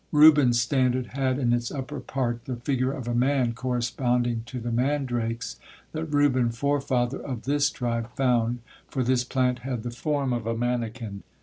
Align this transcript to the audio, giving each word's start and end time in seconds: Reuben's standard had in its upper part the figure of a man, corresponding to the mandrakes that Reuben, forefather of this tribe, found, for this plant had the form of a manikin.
Reuben's 0.11 0.59
standard 0.59 1.05
had 1.13 1.37
in 1.37 1.53
its 1.53 1.69
upper 1.69 1.99
part 1.99 2.45
the 2.45 2.55
figure 2.55 2.91
of 2.91 3.07
a 3.07 3.13
man, 3.13 3.53
corresponding 3.53 4.41
to 4.47 4.59
the 4.59 4.71
mandrakes 4.71 5.59
that 5.91 6.05
Reuben, 6.11 6.49
forefather 6.49 7.19
of 7.21 7.43
this 7.43 7.69
tribe, 7.69 8.09
found, 8.15 8.61
for 8.87 9.03
this 9.03 9.23
plant 9.23 9.59
had 9.59 9.83
the 9.83 9.91
form 9.91 10.33
of 10.33 10.47
a 10.47 10.55
manikin. 10.55 11.21